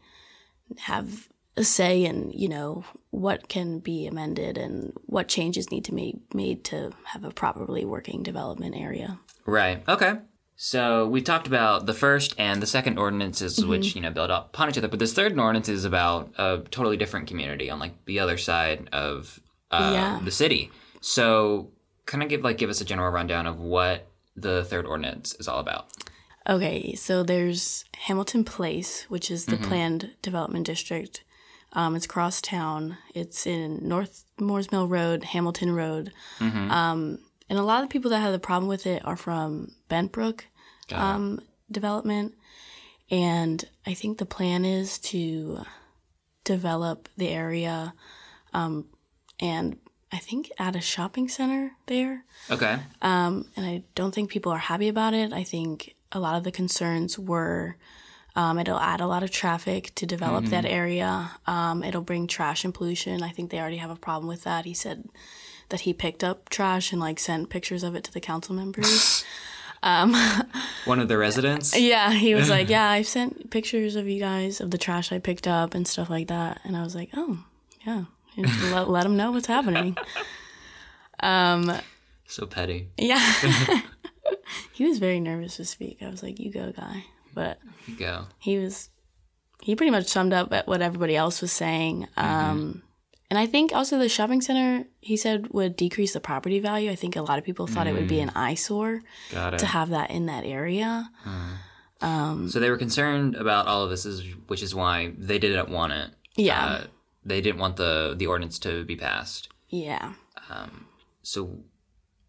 have 0.79 1.29
a 1.57 1.65
say 1.65 2.05
in 2.05 2.31
you 2.33 2.49
know 2.49 2.85
what 3.11 3.49
can 3.49 3.79
be 3.79 4.07
amended 4.07 4.57
and 4.57 4.93
what 5.07 5.29
changes 5.29 5.71
need 5.71 5.85
to 5.85 5.93
be 5.93 6.19
made 6.33 6.65
to 6.65 6.91
have 7.05 7.25
a 7.25 7.31
properly 7.31 7.85
working 7.85 8.23
development 8.23 8.75
area 8.77 9.19
Right. 9.45 9.83
Okay. 9.89 10.15
So 10.55 11.09
we 11.09 11.21
talked 11.23 11.49
about 11.49 11.87
the 11.87 11.95
first 11.95 12.35
and 12.39 12.63
the 12.63 12.67
second 12.67 12.97
ordinances, 12.99 13.65
which 13.65 13.97
you 13.97 14.01
know 14.01 14.11
build 14.11 14.31
up 14.31 14.51
upon 14.51 14.69
each 14.69 14.79
other. 14.79 14.87
But 14.87 15.01
this 15.01 15.13
third 15.13 15.37
ordinance 15.37 15.69
is 15.69 15.85
about 15.85 16.31
a 16.39 16.63
totally 16.71 16.97
different 16.97 17.27
community 17.27 17.69
on 17.69 17.81
like 17.81 18.05
the 18.05 18.21
other 18.21 18.39
side 18.39 18.89
of 18.93 19.41
uh, 19.73 19.91
Yeah. 19.93 20.21
the 20.23 20.31
city. 20.31 20.71
So 21.01 21.71
kind 22.07 22.23
of 22.23 22.29
give 22.29 22.45
like 22.45 22.59
give 22.59 22.71
us 22.71 22.81
a 22.81 22.85
general 22.85 23.11
rundown 23.11 23.47
of 23.47 23.59
what 23.59 24.07
the 24.37 24.65
third 24.65 24.87
ordinance 24.87 25.35
is 25.35 25.49
all 25.49 25.59
about. 25.59 25.89
Okay, 26.49 26.95
so 26.95 27.23
there's 27.25 27.85
Hamilton 28.07 28.45
Place, 28.45 29.05
which 29.09 29.31
is 29.31 29.47
the 29.47 29.57
planned 29.57 30.11
development 30.23 30.67
district. 30.67 31.25
Um, 31.75 31.97
it's 31.97 32.05
across 32.05 32.41
town. 32.41 32.99
It's 33.15 33.47
in 33.47 33.87
North 33.89 34.25
Moores 34.39 34.71
Mill 34.71 34.87
Road, 34.89 35.25
Hamilton 35.25 35.75
Road. 35.75 36.13
Um, 36.71 37.19
and 37.49 37.59
a 37.59 37.63
lot 37.63 37.83
of 37.83 37.89
the 37.89 37.93
people 37.93 38.11
that 38.11 38.21
have 38.21 38.33
the 38.33 38.39
problem 38.39 38.69
with 38.69 38.87
it 38.87 39.05
are 39.05 39.17
from 39.17 39.73
Bentbrook 39.91 40.43
um, 40.93 41.41
development. 41.71 42.35
And 43.11 43.65
I 43.87 43.95
think 43.95 44.19
the 44.19 44.27
plan 44.27 44.65
is 44.65 44.99
to 44.99 45.65
develop 46.45 47.09
the 47.17 47.29
area 47.29 47.95
um, 48.53 48.87
and 49.41 49.77
I 50.13 50.19
think 50.19 50.51
add 50.59 50.77
a 50.77 50.81
shopping 50.81 51.29
center 51.29 51.73
there. 51.87 52.25
Okay. 52.51 52.79
Um, 53.01 53.49
and 53.57 53.65
I 53.65 53.83
don't 53.95 54.15
think 54.15 54.31
people 54.31 54.53
are 54.53 54.59
happy 54.59 54.89
about 54.89 55.15
it. 55.15 55.33
I 55.33 55.43
think 55.43 55.95
a 56.11 56.21
lot 56.21 56.37
of 56.37 56.45
the 56.45 56.53
concerns 56.53 57.19
were 57.19 57.77
um, 58.35 58.59
it'll 58.59 58.79
add 58.79 59.01
a 59.01 59.07
lot 59.07 59.23
of 59.23 59.31
traffic 59.31 59.95
to 59.97 60.07
develop 60.07 60.47
that 60.47 60.65
area. 60.65 61.31
Um, 61.47 61.83
it'll 61.85 62.01
bring 62.03 62.27
trash 62.27 62.65
and 62.65 62.73
pollution. 62.73 63.23
I 63.23 63.31
think 63.31 63.51
they 63.51 63.61
already 63.61 63.77
have 63.77 63.91
a 63.91 63.97
problem 63.97 64.29
with 64.29 64.45
that. 64.45 64.65
He 64.65 64.75
said 64.75 65.09
that 65.69 65.81
he 65.81 65.93
picked 65.93 66.25
up 66.25 66.49
trash 66.49 66.93
and 66.93 67.01
like 67.01 67.19
sent 67.19 67.51
pictures 67.51 67.83
of 67.83 67.95
it 67.95 68.05
to 68.05 68.13
the 68.13 68.21
council 68.21 68.55
members. 68.55 69.25
One 69.83 71.01
of 71.01 71.09
the 71.09 71.19
residents. 71.19 71.77
yeah, 71.77 72.13
he 72.13 72.37
was 72.37 72.49
like, 72.49 72.69
"Yeah, 72.77 72.89
I've 72.89 73.09
sent 73.09 73.51
pictures 73.51 73.97
of 73.97 74.09
you 74.09 74.21
guys 74.21 74.61
of 74.61 74.71
the 74.71 74.79
trash 74.79 75.11
I 75.11 75.19
picked 75.19 75.49
up 75.49 75.75
and 75.75 75.89
stuff 75.89 76.09
like 76.09 76.29
that." 76.29 76.61
And 76.63 76.77
I 76.77 76.85
was 76.85 76.95
like, 76.95 77.11
"Oh, 77.15 77.39
yeah." 77.85 78.05
Let, 78.73 78.89
let 78.89 79.05
him 79.05 79.17
know 79.17 79.33
what's 79.33 79.47
happening. 79.49 79.97
So 82.27 82.47
petty. 82.47 82.89
Yeah. 82.97 83.21
he 84.73 84.87
was 84.87 84.99
very 84.99 85.21
nervous 85.21 85.57
to 85.57 85.65
speak. 85.65 85.99
I 86.01 86.09
was 86.09 86.23
like, 86.23 86.41
you 86.41 86.51
go, 86.51 86.73
guy. 86.73 87.05
But 87.35 87.59
go. 87.99 88.27
he 88.39 88.59
was, 88.59 88.91
he 89.63 89.75
pretty 89.75 89.91
much 89.91 90.07
summed 90.07 90.33
up 90.33 90.51
what 90.67 90.83
everybody 90.83 91.17
else 91.17 91.41
was 91.41 91.53
saying. 91.53 92.09
Um, 92.17 92.83
and 93.31 93.39
I 93.39 93.47
think 93.47 93.73
also 93.73 93.99
the 93.99 94.09
shopping 94.09 94.41
center, 94.41 94.85
he 95.01 95.17
said, 95.17 95.49
would 95.53 95.77
decrease 95.77 96.13
the 96.13 96.21
property 96.21 96.61
value. 96.61 96.91
I 96.91 96.95
think 96.95 97.17
a 97.17 97.23
lot 97.23 97.39
of 97.39 97.45
people 97.45 97.67
thought 97.67 97.87
it 97.87 97.95
would 97.95 98.09
be 98.09 98.21
an 98.21 98.31
eyesore 98.35 99.01
to 99.31 99.67
have 99.67 99.91
that 99.91 100.11
in 100.11 100.27
that 100.27 100.45
area. 100.45 101.11
So 102.01 102.61
they 102.61 102.69
were 102.69 102.77
concerned 102.77 103.37
about 103.37 103.67
all 103.67 103.85
of 103.85 103.91
this, 103.91 104.05
is 104.05 104.23
which 104.49 104.63
is 104.63 104.75
why 104.75 105.13
they 105.17 105.39
didn't 105.39 105.71
want 105.71 105.93
it. 105.93 106.11
Yeah. 106.37 106.65
Uh, 106.65 106.85
they 107.25 107.41
didn't 107.41 107.61
want 107.61 107.77
the 107.77 108.15
the 108.19 108.27
ordinance 108.27 108.59
to 108.61 108.85
be 108.85 108.97
passed. 108.97 109.49
Yeah. 109.69 110.15
So, 111.23 111.61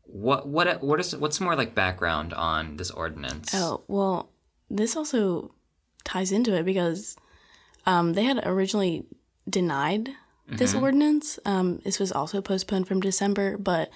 what 0.04 0.48
what 0.48 0.84
what 0.84 1.00
is 1.00 1.16
what's 1.16 1.42
more 1.42 1.56
like 1.56 1.74
background 1.76 2.34
on 2.34 2.78
this 2.78 2.92
ordinance? 2.92 3.52
Oh, 3.54 3.84
well, 3.88 4.30
this 4.78 4.96
also 4.96 5.52
ties 6.04 6.32
into 6.32 6.54
it 6.56 6.64
because 6.66 7.16
um, 7.86 8.14
they 8.14 8.24
had 8.24 8.42
originally 8.46 9.06
denied 9.50 10.10
this 10.48 10.74
ordinance. 10.82 11.40
Um, 11.46 11.80
this 11.86 12.00
was 12.00 12.12
also 12.12 12.42
postponed 12.42 12.88
from 12.88 13.00
December, 13.00 13.58
but 13.58 13.90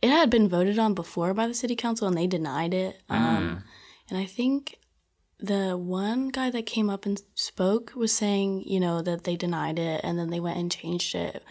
it 0.00 0.10
had 0.10 0.30
been 0.30 0.48
voted 0.48 0.78
on 0.78 0.94
before 0.94 1.34
by 1.34 1.46
the 1.46 1.54
city 1.54 1.74
council 1.76 2.06
and 2.06 2.16
they 2.16 2.26
denied 2.26 2.74
it. 2.74 3.00
Um, 3.08 3.18
And 4.08 4.18
I 4.18 4.26
think 4.26 4.78
the 5.40 5.76
one 5.76 6.28
guy 6.28 6.50
that 6.50 6.66
came 6.66 6.88
up 6.90 7.06
and 7.06 7.20
spoke 7.34 7.92
was 7.96 8.12
saying, 8.14 8.62
you 8.66 8.78
know, 8.80 9.02
that 9.02 9.24
they 9.24 9.36
denied 9.36 9.78
it 9.78 10.00
and 10.04 10.18
then 10.18 10.30
they 10.30 10.40
went 10.40 10.58
and 10.58 10.70
changed 10.70 11.14
it. 11.14 11.42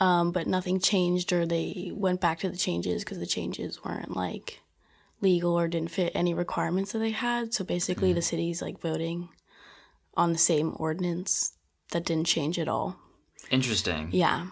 Um, 0.00 0.32
but 0.32 0.46
nothing 0.46 0.80
changed 0.80 1.32
or 1.32 1.46
they 1.46 1.92
went 1.94 2.20
back 2.20 2.40
to 2.40 2.48
the 2.48 2.56
changes 2.56 3.04
because 3.04 3.18
the 3.18 3.26
changes 3.26 3.84
weren't 3.84 4.16
like 4.16 4.61
legal 5.22 5.58
or 5.58 5.68
didn't 5.68 5.90
fit 5.90 6.12
any 6.14 6.34
requirements 6.34 6.92
that 6.92 6.98
they 6.98 7.10
had. 7.10 7.54
So 7.54 7.64
basically, 7.64 8.12
the 8.12 8.22
city's 8.22 8.60
like 8.60 8.80
voting 8.80 9.28
on 10.14 10.32
the 10.32 10.38
same 10.38 10.74
ordinance 10.76 11.52
that 11.92 12.04
didn't 12.04 12.26
change 12.26 12.58
at 12.58 12.68
all. 12.68 12.96
Interesting. 13.50 14.08
Yeah. 14.12 14.48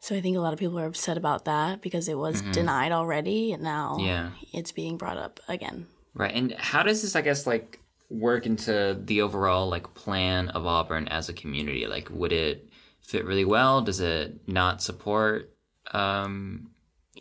So 0.00 0.14
I 0.14 0.20
think 0.20 0.36
a 0.36 0.40
lot 0.40 0.52
of 0.52 0.58
people 0.58 0.78
are 0.78 0.86
upset 0.86 1.16
about 1.16 1.46
that 1.46 1.80
because 1.80 2.08
it 2.08 2.18
was 2.18 2.42
denied 2.52 2.92
already 2.92 3.52
and 3.52 3.62
now 3.62 3.96
Yeah. 4.00 4.30
it's 4.52 4.70
being 4.72 4.96
brought 4.98 5.16
up 5.16 5.40
again. 5.48 5.86
Right. 6.14 6.34
And 6.34 6.52
how 6.52 6.82
does 6.82 7.02
this, 7.02 7.16
I 7.16 7.22
guess, 7.22 7.46
like 7.46 7.80
work 8.10 8.44
into 8.44 9.00
the 9.02 9.22
overall 9.22 9.68
like 9.68 9.94
plan 9.94 10.50
of 10.50 10.66
Auburn 10.66 11.08
as 11.08 11.28
a 11.28 11.32
community? 11.32 11.86
Like, 11.86 12.10
would 12.10 12.32
it 12.32 12.68
fit 13.00 13.24
really 13.24 13.44
well? 13.46 13.80
Does 13.80 14.00
it 14.00 14.46
not 14.46 14.82
support 14.82 15.54
um, 15.92 16.70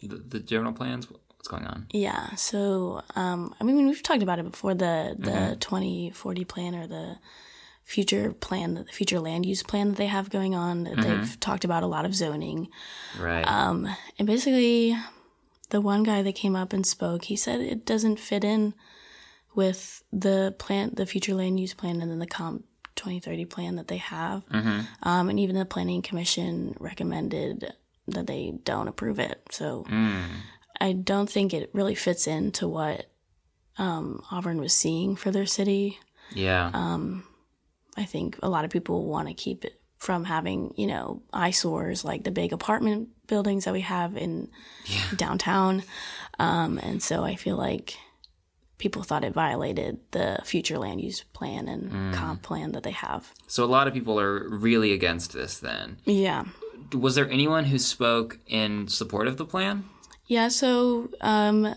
the, 0.01 0.17
the 0.17 0.39
general 0.39 0.73
plans? 0.73 1.07
What's 1.43 1.59
going 1.59 1.67
on? 1.67 1.87
Yeah. 1.91 2.35
So, 2.35 3.01
um, 3.17 3.53
I 3.59 3.65
mean, 3.65 3.85
we've 3.85 4.01
talked 4.01 4.23
about 4.23 4.39
it 4.39 4.49
before 4.49 4.73
the 4.73 5.13
the 5.19 5.57
2040 5.59 6.45
plan 6.45 6.73
or 6.73 6.87
the 6.87 7.17
future 7.83 8.31
plan, 8.31 8.75
the 8.75 8.85
future 8.85 9.19
land 9.19 9.45
use 9.45 9.61
plan 9.61 9.89
that 9.89 9.97
they 9.97 10.05
have 10.05 10.29
going 10.29 10.55
on. 10.55 10.85
That 10.85 11.01
They've 11.01 11.39
talked 11.41 11.65
about 11.65 11.83
a 11.83 11.87
lot 11.87 12.05
of 12.05 12.15
zoning. 12.15 12.69
Right. 13.19 13.45
Um, 13.45 13.89
and 14.17 14.25
basically, 14.25 14.95
the 15.69 15.81
one 15.81 16.03
guy 16.03 16.21
that 16.21 16.35
came 16.35 16.55
up 16.55 16.71
and 16.71 16.87
spoke, 16.87 17.25
he 17.25 17.35
said 17.35 17.59
it 17.59 17.85
doesn't 17.85 18.21
fit 18.21 18.45
in 18.45 18.73
with 19.53 20.01
the 20.13 20.55
plan, 20.59 20.91
the 20.93 21.05
future 21.05 21.33
land 21.33 21.59
use 21.59 21.73
plan, 21.73 21.99
and 22.01 22.09
then 22.09 22.19
the 22.19 22.25
comp 22.25 22.63
2030 22.95 23.43
plan 23.45 23.75
that 23.75 23.89
they 23.89 23.97
have. 23.97 24.43
Um, 25.01 25.27
and 25.27 25.41
even 25.41 25.57
the 25.57 25.65
planning 25.65 26.01
commission 26.01 26.77
recommended 26.79 27.73
that 28.07 28.27
they 28.27 28.53
don't 28.63 28.87
approve 28.87 29.19
it. 29.19 29.41
So 29.51 29.85
I 30.79 30.93
don't 30.93 31.29
think 31.29 31.53
it 31.53 31.69
really 31.73 31.95
fits 31.95 32.27
into 32.27 32.67
what 32.67 33.05
um, 33.77 34.23
Auburn 34.31 34.59
was 34.59 34.73
seeing 34.73 35.15
for 35.15 35.31
their 35.31 35.45
city. 35.45 35.99
yeah. 36.33 36.69
Um, 36.73 37.25
I 37.95 38.05
think 38.05 38.39
a 38.41 38.49
lot 38.49 38.65
of 38.65 38.71
people 38.71 39.05
want 39.05 39.27
to 39.27 39.35
keep 39.35 39.63
it 39.63 39.79
from 39.99 40.23
having, 40.25 40.73
you 40.75 40.87
know, 40.87 41.21
eyesores 41.31 42.03
like 42.03 42.23
the 42.23 42.31
big 42.31 42.51
apartment 42.51 43.09
buildings 43.27 43.65
that 43.65 43.73
we 43.73 43.81
have 43.81 44.17
in 44.17 44.49
downtown. 45.15 45.83
Um, 46.39 46.77
and 46.79 47.01
so 47.01 47.23
I 47.23 47.35
feel 47.35 47.55
like 47.55 47.97
people 48.79 49.03
thought 49.03 49.23
it 49.23 49.33
violated 49.33 49.99
the 50.11 50.39
future 50.43 50.77
land 50.77 50.99
use 51.01 51.23
plan 51.33 51.67
and 51.67 52.13
comp 52.13 52.41
plan 52.41 52.71
that 52.73 52.83
they 52.83 52.91
have. 52.91 53.31
so 53.47 53.63
a 53.63 53.65
lot 53.65 53.87
of 53.87 53.93
people 53.93 54.19
are 54.19 54.49
really 54.49 54.91
against 54.91 55.31
this 55.31 55.59
then. 55.59 55.97
Yeah. 56.05 56.45
Was 56.93 57.15
there 57.15 57.29
anyone 57.29 57.65
who 57.65 57.79
spoke 57.79 58.39
in 58.47 58.87
support 58.87 59.27
of 59.27 59.37
the 59.37 59.45
plan? 59.45 59.85
Yeah, 60.25 60.47
so 60.47 61.09
um, 61.21 61.75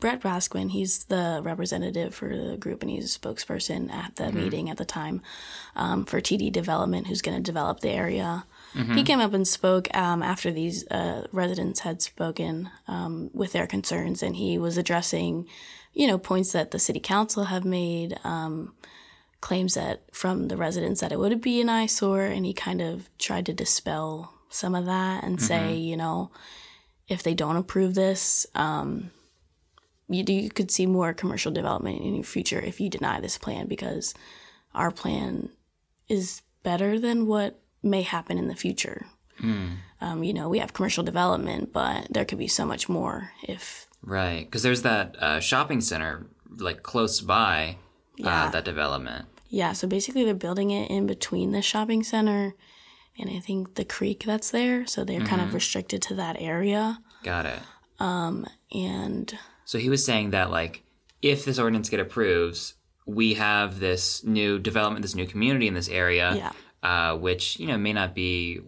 Brett 0.00 0.22
Raskin, 0.22 0.70
he's 0.70 1.04
the 1.04 1.40
representative 1.44 2.14
for 2.14 2.34
the 2.36 2.56
group 2.56 2.82
and 2.82 2.90
he's 2.90 3.14
a 3.14 3.18
spokesperson 3.18 3.90
at 3.92 4.16
the 4.16 4.32
meeting 4.32 4.70
at 4.70 4.76
the 4.78 4.84
time 4.84 5.20
um, 5.76 6.04
for 6.04 6.20
TD 6.20 6.50
Development, 6.50 7.06
who's 7.06 7.22
going 7.22 7.36
to 7.36 7.42
develop 7.42 7.80
the 7.80 7.90
area. 7.90 8.44
He 8.94 9.02
came 9.04 9.20
up 9.20 9.34
and 9.34 9.46
spoke 9.46 9.94
um, 9.94 10.22
after 10.22 10.50
these 10.50 10.86
uh, 10.88 11.26
residents 11.30 11.80
had 11.80 12.00
spoken 12.00 12.70
um, 12.88 13.30
with 13.34 13.52
their 13.52 13.66
concerns, 13.66 14.22
and 14.22 14.34
he 14.34 14.56
was 14.56 14.78
addressing, 14.78 15.46
you 15.92 16.06
know, 16.06 16.16
points 16.16 16.52
that 16.52 16.70
the 16.70 16.78
city 16.78 16.98
council 16.98 17.44
have 17.44 17.66
made, 17.66 18.18
um, 18.24 18.72
claims 19.42 19.74
that 19.74 20.02
from 20.10 20.48
the 20.48 20.56
residents 20.56 21.02
that 21.02 21.12
it 21.12 21.18
would 21.18 21.38
be 21.42 21.60
an 21.60 21.68
eyesore, 21.68 22.22
and 22.24 22.46
he 22.46 22.54
kind 22.54 22.80
of 22.80 23.10
tried 23.18 23.44
to 23.44 23.52
dispel 23.52 24.32
some 24.48 24.74
of 24.74 24.86
that 24.86 25.22
and 25.22 25.38
say, 25.42 25.74
you 25.76 25.96
know, 25.96 26.30
if 27.08 27.22
they 27.22 27.34
don't 27.34 27.56
approve 27.56 27.94
this, 27.94 28.46
um, 28.54 29.10
you, 30.08 30.24
you 30.26 30.50
could 30.50 30.70
see 30.70 30.86
more 30.86 31.12
commercial 31.12 31.52
development 31.52 32.00
in 32.00 32.14
your 32.14 32.24
future 32.24 32.60
if 32.60 32.80
you 32.80 32.88
deny 32.88 33.20
this 33.20 33.38
plan 33.38 33.66
because 33.66 34.14
our 34.74 34.90
plan 34.90 35.48
is 36.08 36.42
better 36.62 36.98
than 36.98 37.26
what 37.26 37.60
may 37.82 38.02
happen 38.02 38.38
in 38.38 38.48
the 38.48 38.54
future. 38.56 39.06
Um, 40.00 40.22
you 40.22 40.32
know, 40.32 40.48
we 40.48 40.60
have 40.60 40.72
commercial 40.72 41.02
development, 41.02 41.72
but 41.72 42.06
there 42.12 42.24
could 42.24 42.38
be 42.38 42.46
so 42.46 42.64
much 42.64 42.88
more 42.88 43.30
if 43.42 43.88
Right. 44.04 44.44
Because 44.44 44.62
there's 44.62 44.82
that 44.82 45.16
uh, 45.18 45.40
shopping 45.40 45.80
center 45.80 46.26
like 46.48 46.84
close 46.84 47.20
by 47.20 47.76
Yeah. 48.16 48.44
uh, 48.44 48.50
that 48.50 48.64
development. 48.64 49.26
Yeah, 49.48 49.72
so 49.72 49.88
basically 49.88 50.24
they're 50.24 50.34
building 50.34 50.70
it 50.70 50.90
in 50.90 51.06
between 51.08 51.50
the 51.50 51.60
shopping 51.62 52.04
center 52.04 52.54
and 53.18 53.30
I 53.30 53.40
think 53.40 53.74
the 53.74 53.84
creek 53.84 54.24
that's 54.26 54.50
there. 54.50 54.86
So 54.86 55.04
they're 55.04 55.20
kind 55.20 55.40
of 55.42 55.54
restricted 55.54 56.02
to 56.02 56.14
that 56.14 56.36
area. 56.40 56.98
Got 57.22 57.46
it. 57.46 57.58
Um, 57.98 58.46
And 58.74 59.36
So 59.64 59.78
he 59.78 59.88
was 59.90 60.04
saying 60.04 60.30
that 60.30 60.50
like 60.50 60.82
if 61.20 61.44
this 61.44 61.58
ordinance 61.58 61.88
get 61.90 62.00
approves, 62.00 62.74
we 63.06 63.34
have 63.34 63.78
this 63.80 64.24
new 64.24 64.58
development, 64.58 65.02
this 65.02 65.14
new 65.14 65.26
community 65.26 65.66
in 65.68 65.74
this 65.74 65.88
area, 65.88 66.34
Yeah. 66.36 66.52
uh, 66.82 67.16
which 67.16 67.58
you 67.60 67.66
know 67.66 67.76
may 67.78 67.92
not 67.92 68.14
be 68.14 68.60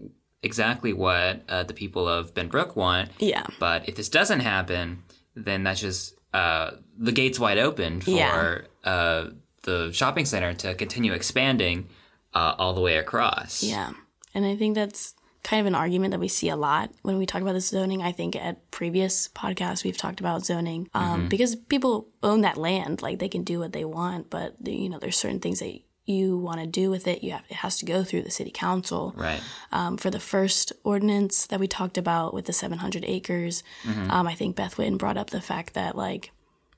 exactly 0.43 0.93
what 0.93 1.43
uh, 1.49 1.63
the 1.65 1.73
people 1.75 2.07
of 2.07 2.35
Benbrook 2.35 2.77
want. 2.77 3.09
yeah, 3.19 3.47
But 3.59 3.89
if 3.89 3.95
this 3.97 4.11
doesn't 4.11 4.41
happen, 4.41 5.03
then 5.35 5.65
that's 5.65 5.81
just 5.81 6.15
uh, 6.35 6.73
the 6.99 7.13
gates 7.13 7.39
wide 7.41 7.59
open 7.59 8.01
for 8.03 8.11
Yeah. 8.11 8.59
uh, 8.85 9.31
the 9.63 9.91
shopping 9.93 10.27
center 10.27 10.53
to 10.53 10.75
continue 10.75 11.13
expanding 11.15 11.89
uh, 12.35 12.55
all 12.59 12.75
the 12.75 12.81
way 12.83 12.99
across. 12.99 13.63
yeah. 13.63 13.93
And 14.35 14.45
I 14.45 14.57
think 14.57 14.75
that's 14.75 15.15
kind 15.43 15.61
of 15.61 15.67
an 15.67 15.75
argument 15.75 16.11
that 16.13 16.21
we 16.21 16.29
see 16.29 16.49
a 16.49 16.57
lot 16.57 16.91
when 17.03 17.19
we 17.19 17.27
talk 17.27 17.43
about 17.43 17.53
this 17.53 17.69
zoning. 17.69 18.03
I 18.03 18.13
think 18.13 18.35
at 18.35 18.71
previous 18.71 19.29
podcasts 19.29 19.85
we've 19.85 19.97
talked 19.97 20.19
about 20.19 20.45
zoning 20.45 20.89
um, 20.95 21.29
because 21.29 21.55
people 21.55 22.09
own 22.23 22.41
that 22.41 22.57
land, 22.57 23.03
like 23.03 23.19
they 23.19 23.29
can 23.29 23.45
do 23.45 23.59
what 23.61 23.73
they 23.73 23.85
want, 23.85 24.31
but 24.31 24.55
you 24.65 24.89
know 24.89 24.99
there's 24.99 25.19
certain 25.19 25.41
things 25.41 25.61
that 25.61 25.79
you 26.07 26.37
want 26.37 26.61
to 26.61 26.67
do 26.67 26.91
with 26.91 27.07
it. 27.07 27.23
You 27.23 27.33
have 27.33 27.45
it 27.49 27.57
has 27.57 27.79
to 27.79 27.87
go 27.87 28.05
through 28.05 28.23
the 28.23 28.31
city 28.31 28.51
council. 28.51 29.15
Right. 29.17 29.43
um, 29.71 29.97
for 29.97 30.11
the 30.11 30.21
first 30.21 30.73
ordinance 30.83 31.47
that 31.47 31.61
we 31.61 31.69
talked 31.69 31.99
about 31.99 32.35
with 32.35 32.47
the 32.47 32.53
700 32.53 33.05
acres, 33.07 33.63
um, 34.11 34.27
I 34.27 34.35
think 34.35 34.57
Beth 34.57 34.77
Witten 34.77 34.99
brought 34.99 35.17
up 35.17 35.31
the 35.31 35.41
fact 35.41 35.75
that, 35.75 35.97
like, 35.97 36.31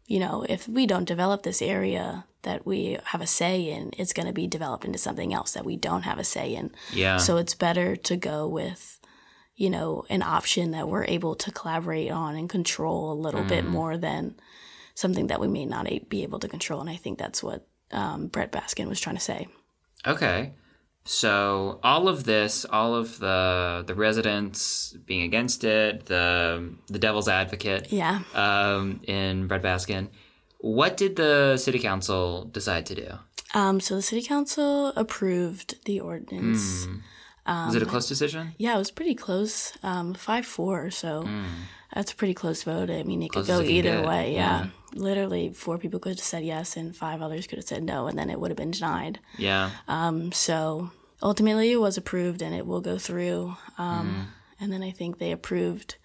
you 0.06 0.20
know, 0.20 0.44
if 0.48 0.68
we 0.68 0.86
don't 0.86 1.04
develop 1.04 1.42
this 1.42 1.62
area 1.62 2.25
that 2.47 2.65
we 2.65 2.99
have 3.05 3.21
a 3.21 3.26
say 3.26 3.71
in, 3.71 3.91
it's 3.99 4.12
going 4.12 4.26
to 4.26 4.33
be 4.33 4.47
developed 4.47 4.85
into 4.85 4.99
something 4.99 5.35
else 5.35 5.53
that 5.53 5.65
we 5.67 5.76
don't 5.76 6.03
have 6.03 6.19
a 6.19 6.25
say 6.25 6.55
in. 6.55 6.71
Yeah. 6.93 7.19
So 7.19 7.37
it's 7.37 7.55
better 7.55 7.97
to 7.97 8.17
go 8.17 8.49
with, 8.49 8.99
you 9.55 9.69
know, 9.69 10.05
an 10.09 10.23
option 10.23 10.71
that 10.71 10.88
we're 10.88 11.05
able 11.05 11.35
to 11.35 11.50
collaborate 11.53 12.11
on 12.11 12.37
and 12.37 12.49
control 12.49 13.12
a 13.12 13.19
little 13.26 13.45
bit 13.45 13.65
more 13.67 13.99
than 13.99 14.37
something 14.95 15.26
that 15.26 15.41
we 15.41 15.49
may 15.49 15.67
not 15.67 15.87
be 16.09 16.23
able 16.23 16.38
to 16.38 16.49
control. 16.49 16.81
And 16.81 16.88
I 16.88 16.97
think 16.97 17.19
that's 17.19 17.43
what 17.43 17.67
um, 17.91 18.29
Brett 18.29 18.53
Baskin 18.53 18.88
was 18.88 19.00
trying 19.00 19.17
to 19.17 19.23
say. 19.23 19.49
Okay. 20.07 20.53
So 21.05 21.79
all 21.83 22.09
of 22.09 22.25
this, 22.25 22.65
all 22.65 22.95
of 22.95 23.19
the 23.19 23.85
the 23.87 23.95
residents 23.95 24.93
being 25.07 25.23
against 25.23 25.62
it, 25.65 26.07
the 26.07 26.75
the 26.88 26.99
devil's 26.99 27.29
advocate 27.29 27.93
Yeah. 27.93 28.21
um, 28.35 29.00
in 29.05 29.47
Brett 29.47 29.62
Baskin. 29.62 30.09
What 30.58 30.96
did 30.96 31.16
the 31.16 31.56
city 31.56 31.78
council 31.78 32.44
decide 32.44 32.86
to 32.86 32.94
do? 32.94 33.08
Um, 33.54 33.80
so 33.80 33.94
the 33.96 34.02
city 34.02 34.22
council 34.22 34.88
approved 34.96 35.84
the 35.84 36.00
ordinance. 36.00 36.88
Was 37.46 37.75
it 37.76 37.82
a 37.82 37.86
close 37.86 38.08
decision? 38.08 38.54
Yeah, 38.58 38.75
it 38.75 38.78
was 38.78 38.90
pretty 38.90 39.14
close. 39.14 39.72
Um, 39.82 40.14
five 40.14 40.44
four. 40.46 40.90
So 40.90 41.28
that's 41.94 42.12
a 42.12 42.16
pretty 42.16 42.34
close 42.34 42.64
vote. 42.64 42.90
I 42.90 43.02
mean, 43.04 43.22
it 43.22 43.28
could 43.30 43.44
Close 43.44 43.50
as 43.50 43.60
go 43.60 43.64
either 43.64 44.02
way. 44.06 44.34
Yeah. 44.34 44.66
literally 44.94 45.52
four 45.52 45.78
people 45.78 46.00
could 46.00 46.10
have 46.16 46.20
said 46.20 46.44
yes, 46.44 46.76
and 46.76 46.96
five 46.96 47.22
others 47.22 47.46
could 47.46 47.58
have 47.58 47.66
said 47.68 47.84
no, 47.84 48.08
and 48.08 48.18
then 48.18 48.30
it 48.30 48.40
would 48.40 48.50
have 48.50 48.56
been 48.58 48.72
denied. 48.72 49.20
Yeah. 49.38 49.70
Um, 49.86 50.32
so 50.32 50.90
ultimately, 51.22 51.70
it 51.70 51.80
was 51.80 51.96
approved, 51.96 52.42
and 52.42 52.54
it 52.54 52.66
will 52.66 52.80
go 52.80 52.98
through. 52.98 53.56
Um, 53.78 54.32
And 54.58 54.72
then 54.72 54.82
I 54.82 54.90
think 54.90 55.18
they 55.18 55.32
approved 55.32 55.96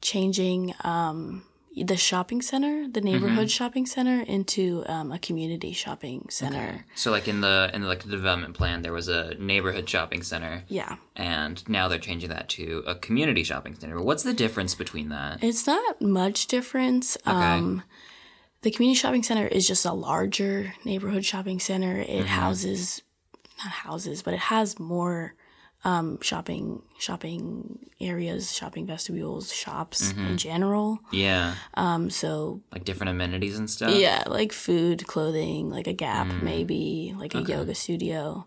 changing 0.00 0.74
um, 0.82 1.44
the 1.74 1.96
shopping 1.96 2.42
center, 2.42 2.86
the 2.88 3.00
neighborhood 3.00 3.50
shopping 3.50 3.86
center, 3.86 4.20
into 4.22 4.84
um, 4.86 5.10
a 5.10 5.18
community 5.18 5.72
shopping 5.72 6.26
center. 6.28 6.84
So 6.94 7.10
like 7.10 7.28
in 7.28 7.40
the 7.40 7.70
in 7.72 7.82
the, 7.82 7.88
like 7.88 8.02
the 8.02 8.10
development 8.10 8.54
plan, 8.54 8.82
there 8.82 8.92
was 8.92 9.08
a 9.08 9.34
neighborhood 9.38 9.88
shopping 9.88 10.22
center, 10.22 10.64
Yeah. 10.68 10.96
and 11.16 11.66
now 11.68 11.88
they're 11.88 11.98
changing 11.98 12.28
that 12.28 12.48
to 12.50 12.82
a 12.86 12.94
community 12.94 13.42
shopping 13.42 13.74
center. 13.74 13.96
But 13.96 14.04
What's 14.04 14.22
the 14.22 14.34
difference 14.34 14.74
between 14.74 15.08
that? 15.08 15.42
It's 15.42 15.66
not 15.66 16.00
much 16.02 16.46
difference. 16.46 17.16
Um, 17.24 17.82
the 18.60 18.70
community 18.70 18.98
shopping 18.98 19.22
center 19.22 19.46
is 19.46 19.66
just 19.66 19.84
a 19.86 19.92
larger 19.92 20.74
neighborhood 20.84 21.24
shopping 21.24 21.58
center. 21.58 21.98
It 21.98 22.26
houses, 22.26 23.00
not 23.58 23.72
houses, 23.72 24.22
but 24.22 24.34
it 24.34 24.40
has 24.40 24.78
more 24.78 25.34
um, 25.84 26.20
shopping 26.20 26.82
shopping 26.98 27.78
areas, 28.00 28.52
shopping 28.52 28.86
vestibules, 28.86 29.52
shops 29.52 30.12
in 30.12 30.38
general. 30.38 31.00
Yeah, 31.10 31.54
Um, 31.74 32.10
so 32.10 32.60
like 32.72 32.84
different 32.84 33.10
amenities 33.10 33.58
and 33.58 33.68
stuff. 33.68 33.94
yeah, 33.94 34.22
like 34.26 34.52
food, 34.52 35.06
clothing, 35.06 35.70
like 35.70 35.86
a 35.88 35.92
Gap, 35.92 36.26
maybe 36.42 37.14
like 37.18 37.34
a 37.34 37.42
yoga 37.42 37.74
studio, 37.74 38.46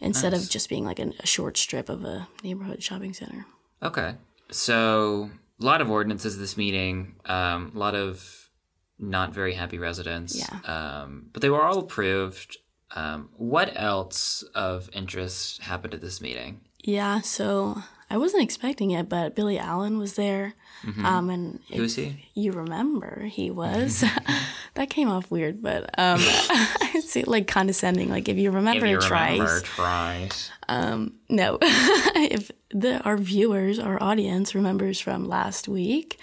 instead 0.00 0.34
of 0.34 0.48
just 0.48 0.68
being 0.68 0.84
like 0.84 0.98
an, 0.98 1.14
a 1.20 1.26
short 1.26 1.56
strip 1.56 1.88
of 1.88 2.04
a 2.04 2.28
neighborhood 2.42 2.82
shopping 2.82 3.12
center. 3.14 3.46
Okay. 3.82 4.14
So 4.50 5.30
a 5.60 5.64
lot 5.64 5.80
of 5.80 5.90
ordinances 5.90 6.38
this 6.38 6.56
meeting. 6.56 7.16
Um, 7.24 7.72
a 7.74 7.78
lot 7.78 7.94
of 7.94 8.50
not 8.98 9.32
very 9.32 9.54
happy 9.54 9.78
residents. 9.78 10.36
Yeah. 10.38 10.58
Um, 10.70 11.26
but 11.32 11.42
they 11.42 11.50
were 11.50 11.62
all 11.62 11.78
approved. 11.78 12.58
Um, 12.94 13.30
what 13.36 13.72
else 13.74 14.44
of 14.54 14.88
interest 14.92 15.62
happened 15.62 15.94
at 15.94 16.00
this 16.00 16.20
meeting? 16.20 16.60
Yeah, 16.86 17.20
so 17.22 17.82
I 18.10 18.18
wasn't 18.18 18.42
expecting 18.42 18.90
it, 18.92 19.08
but 19.08 19.34
Billy 19.34 19.58
Allen 19.58 19.98
was 19.98 20.14
there. 20.14 20.54
Um, 21.02 21.30
and 21.30 21.60
Who 21.72 21.84
is 21.84 21.96
he? 21.96 22.26
you 22.34 22.52
remember 22.52 23.22
he 23.24 23.50
was 23.50 24.04
that 24.74 24.90
came 24.90 25.08
off 25.08 25.30
weird 25.30 25.62
but 25.62 25.84
um 25.98 26.18
i 26.20 27.00
see 27.02 27.22
like 27.22 27.46
condescending 27.46 28.10
like 28.10 28.28
if 28.28 28.36
you 28.36 28.50
remember 28.50 28.84
if 28.84 28.90
you 28.92 28.98
Trice 29.00 29.38
remember, 29.38 29.60
Trice. 29.60 30.50
Um, 30.68 31.14
no 31.30 31.56
if 31.62 32.50
the 32.68 33.00
our 33.00 33.16
viewers 33.16 33.78
our 33.78 34.02
audience 34.02 34.54
remembers 34.54 35.00
from 35.00 35.26
last 35.26 35.66
week 35.68 36.18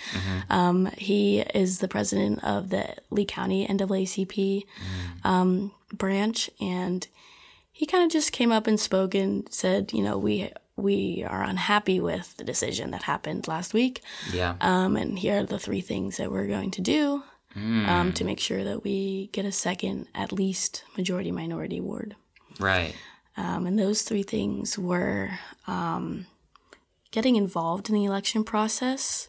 um 0.52 0.86
he 0.96 1.40
is 1.40 1.80
the 1.80 1.88
president 1.88 2.44
of 2.44 2.70
the 2.70 2.86
lee 3.10 3.26
county 3.26 3.66
naacp 3.66 4.64
um 5.24 5.72
branch 5.92 6.52
and 6.60 7.08
he 7.82 7.88
kind 7.88 8.04
of 8.06 8.12
just 8.12 8.32
came 8.32 8.52
up 8.58 8.68
and 8.68 8.80
spoke 8.80 9.14
and 9.16 9.48
said 9.52 9.92
you 9.92 10.04
know 10.06 10.16
we 10.28 10.34
we 10.78 11.26
are 11.28 11.44
unhappy 11.54 12.00
with 12.00 12.28
the 12.38 12.44
decision 12.44 12.92
that 12.92 13.04
happened 13.04 13.48
last 13.48 13.74
week 13.74 14.02
Yeah. 14.32 14.54
um, 14.62 14.96
and 15.02 15.18
here 15.18 15.40
are 15.40 15.46
the 15.54 15.60
three 15.66 15.82
things 15.82 16.18
that 16.18 16.32
we're 16.32 16.48
going 16.56 16.72
to 16.78 16.82
do 16.82 17.24
um, 17.56 18.14
to 18.14 18.24
make 18.24 18.40
sure 18.40 18.64
that 18.64 18.80
we 18.86 19.30
get 19.34 19.44
a 19.46 19.52
second, 19.52 20.08
at 20.16 20.32
least, 20.32 20.84
majority 20.98 21.32
minority 21.32 21.82
ward. 21.82 22.16
right. 22.60 22.96
Um, 23.36 23.66
and 23.68 23.78
those 23.78 24.04
three 24.04 24.24
things 24.24 24.78
were 24.80 25.32
um, 25.68 26.28
getting 27.12 27.36
involved 27.36 27.90
in 27.90 27.96
the 27.96 28.06
election 28.06 28.44
process. 28.46 29.28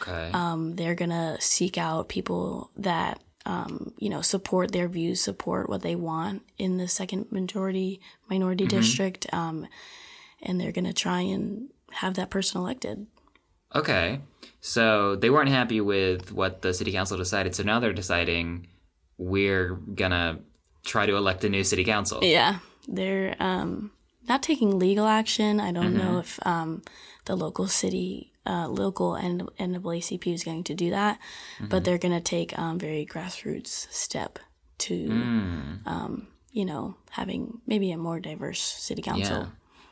Okay. 0.00 0.30
Um, 0.32 0.74
they're 0.76 0.96
going 0.96 1.10
to 1.10 1.36
seek 1.40 1.78
out 1.78 2.08
people 2.08 2.70
that, 2.76 3.20
um, 3.50 3.92
you 3.98 4.08
know, 4.08 4.22
support 4.22 4.70
their 4.70 4.88
views, 4.88 5.20
support 5.20 5.68
what 5.68 5.82
they 5.82 5.96
want 5.96 6.42
in 6.56 6.76
the 6.76 6.86
second 6.86 7.32
majority 7.32 8.00
minority 8.28 8.66
district. 8.66 9.26
Um, 9.32 9.66
and 10.40 10.60
they're 10.60 10.72
going 10.72 10.84
to 10.84 10.92
try 10.92 11.20
and 11.20 11.68
have 11.90 12.14
that 12.14 12.30
person 12.30 12.60
elected. 12.60 13.06
Okay. 13.74 14.20
So 14.60 15.16
they 15.16 15.30
weren't 15.30 15.48
happy 15.48 15.80
with 15.80 16.32
what 16.32 16.62
the 16.62 16.72
city 16.74 16.92
council 16.92 17.16
decided, 17.16 17.54
so 17.54 17.62
now 17.62 17.80
they're 17.80 17.92
deciding 17.92 18.68
we're 19.16 19.74
gonna 19.94 20.40
try 20.84 21.06
to 21.06 21.16
elect 21.16 21.44
a 21.44 21.48
new 21.48 21.64
city 21.64 21.84
council. 21.84 22.20
Yeah, 22.22 22.58
they're 22.88 23.36
um, 23.40 23.90
not 24.28 24.42
taking 24.42 24.78
legal 24.78 25.06
action. 25.06 25.60
I 25.60 25.72
don't 25.72 25.96
know 25.96 26.18
if 26.18 26.38
um, 26.46 26.82
the 27.24 27.36
local 27.36 27.68
city, 27.68 28.32
uh, 28.50 28.66
local 28.68 29.14
and 29.14 29.42
NAACP 29.58 30.34
is 30.34 30.42
going 30.42 30.64
to 30.64 30.74
do 30.74 30.90
that, 30.90 31.18
but 31.68 31.84
they're 31.84 31.98
going 31.98 32.14
to 32.14 32.20
take 32.20 32.58
um, 32.58 32.78
very 32.78 33.06
grassroots 33.06 33.86
step 33.92 34.38
to, 34.78 35.08
um, 35.86 36.26
you 36.50 36.64
know, 36.64 36.96
having 37.10 37.60
maybe 37.66 37.92
a 37.92 37.96
more 37.96 38.18
diverse 38.18 38.60
city 38.60 39.02
council. 39.02 39.36
Yeah. 39.36 39.46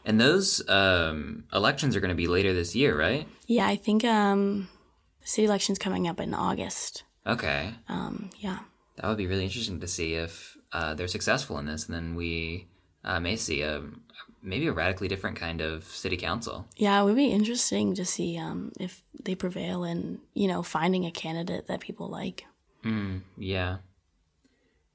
And 0.05 0.21
those 0.21 0.67
um, 0.69 1.45
elections 1.53 1.95
are 1.95 2.01
going 2.01 2.17
to 2.17 2.17
be 2.17 2.27
later 2.27 2.53
this 2.55 2.75
year, 2.75 2.99
right? 2.99 3.29
Yeah, 3.47 3.67
I 3.67 3.77
think 3.77 4.05
um, 4.05 4.69
the 5.21 5.29
city 5.29 5.47
election's 5.47 5.79
coming 5.79 6.09
up 6.09 6.19
in 6.19 6.35
August. 6.35 7.05
Okay. 7.27 7.75
Um, 7.89 8.31
yeah. 8.39 8.61
That 8.97 9.07
would 9.07 9.19
be 9.19 9.27
really 9.27 9.45
interesting 9.45 9.81
to 9.81 9.87
see 9.87 10.15
if 10.15 10.57
uh, 10.73 10.95
they're 10.95 11.09
successful 11.09 11.59
in 11.59 11.67
this, 11.67 11.87
and 11.87 11.95
then 11.95 12.17
we 12.17 12.67
uh, 13.05 13.21
may 13.21 13.37
see 13.37 13.63
a 13.63 13.83
maybe 14.43 14.67
a 14.67 14.73
radically 14.73 15.09
different 15.09 15.37
kind 15.37 15.61
of 15.61 15.85
city 15.85 16.17
council. 16.17 16.67
Yeah, 16.77 17.01
it 17.01 17.05
would 17.05 17.17
be 17.17 17.27
interesting 17.27 17.95
to 17.95 18.05
see 18.05 18.39
um, 18.39 18.73
if 18.79 19.03
they 19.23 19.35
prevail 19.35 19.85
in, 19.85 20.21
you 20.35 20.49
know, 20.49 20.63
finding 20.63 21.05
a 21.05 21.11
candidate 21.11 21.67
that 21.67 21.81
people 21.81 22.09
like. 22.09 22.45
Yeah. 23.37 23.79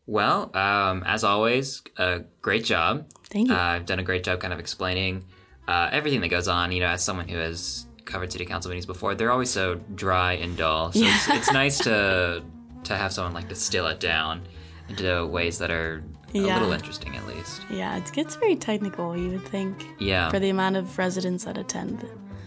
Well, 0.05 0.55
um, 0.55 1.03
as 1.05 1.23
always, 1.23 1.81
uh, 1.97 2.19
great 2.41 2.65
job. 2.65 3.07
Thank 3.29 3.49
you. 3.49 3.55
Uh, 3.55 3.59
I've 3.59 3.85
done 3.85 3.99
a 3.99 4.03
great 4.03 4.23
job 4.23 4.39
kind 4.39 4.53
of 4.53 4.59
explaining 4.59 5.23
uh, 5.67 5.89
everything 5.91 6.21
that 6.21 6.29
goes 6.29 6.47
on. 6.47 6.71
You 6.71 6.81
know, 6.81 6.87
as 6.87 7.03
someone 7.03 7.27
who 7.27 7.37
has 7.37 7.85
covered 8.05 8.31
city 8.31 8.45
council 8.45 8.69
meetings 8.69 8.85
before, 8.85 9.15
they're 9.15 9.31
always 9.31 9.49
so 9.49 9.75
dry 9.95 10.33
and 10.33 10.57
dull. 10.57 10.91
So 10.91 11.01
it's, 11.03 11.29
it's 11.29 11.51
nice 11.51 11.77
to 11.83 12.43
to 12.83 12.97
have 12.97 13.13
someone 13.13 13.33
like 13.33 13.47
distill 13.47 13.87
it 13.87 14.01
down 14.01 14.41
into 14.89 15.25
ways 15.25 15.57
that 15.59 15.71
are 15.71 16.03
a 16.33 16.47
Yeah. 16.47 16.53
little 16.59 16.71
interesting, 16.73 17.15
at 17.15 17.25
least. 17.27 17.61
Yeah, 17.69 17.95
it 17.97 18.11
gets 18.13 18.35
very 18.35 18.55
technical, 18.55 19.15
you 19.17 19.29
would 19.31 19.45
think, 19.45 19.85
Yeah. 19.99 20.29
for 20.29 20.39
the 20.39 20.49
amount 20.49 20.75
of 20.77 20.97
residents 20.97 21.43
that 21.45 21.57
attend. 21.57 22.05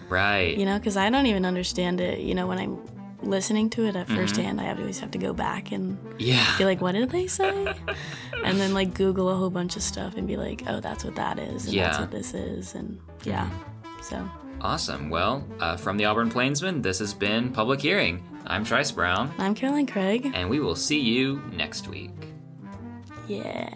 right. 0.09 0.57
You 0.57 0.65
know, 0.67 0.79
because 0.79 0.97
I 0.97 1.11
don't 1.11 1.27
even 1.27 1.45
understand 1.45 2.01
it. 2.01 2.21
You 2.21 2.35
know, 2.37 2.47
when 2.47 2.59
I'm 2.59 2.79
listening 3.23 3.69
to 3.71 3.87
it 3.87 3.97
at 3.97 4.07
Mm-hmm. 4.07 4.17
first 4.17 4.37
hand, 4.37 4.61
I 4.61 4.71
always 4.71 5.01
have 5.01 5.11
to 5.13 5.19
go 5.19 5.33
back 5.33 5.73
and 5.73 5.99
yeah. 6.19 6.47
be 6.59 6.65
like, 6.65 6.81
what 6.81 6.93
did 6.93 7.11
they 7.11 7.27
say? 7.41 7.75
and 8.45 8.61
then, 8.61 8.73
like, 8.73 8.95
Google 8.95 9.29
a 9.31 9.35
whole 9.35 9.51
bunch 9.51 9.75
of 9.75 9.83
stuff 9.83 10.17
and 10.17 10.27
be 10.29 10.37
like, 10.37 10.63
oh, 10.69 10.79
that's 10.81 11.05
what 11.05 11.17
that 11.17 11.39
is. 11.41 11.49
And 11.49 11.59
that's 11.63 11.73
Yeah. 11.75 11.91
Mm-hmm. 11.91 12.01
what 12.03 12.11
this 12.13 12.35
is. 12.35 12.75
And 12.77 13.01
yeah, 13.25 13.49
so 14.03 14.29
Awesome. 14.61 15.11
Well, 15.11 15.45
uh, 15.61 15.77
from 15.77 15.97
the 15.99 16.05
Auburn 16.07 16.31
Plainsman, 16.31 16.83
this 16.83 16.99
has 17.01 17.13
been 17.13 17.51
Public 17.53 17.81
Hearing. 17.81 18.23
I'm 18.47 18.65
Trice 18.65 18.91
Brown, 18.93 19.33
I'm 19.39 19.55
Caroline 19.57 19.87
Craig. 19.87 20.31
and 20.35 20.49
we 20.49 20.61
will 20.61 20.77
see 20.77 21.01
you 21.01 21.43
next 21.53 21.89
week. 21.89 22.11
Yeah. 23.29 23.67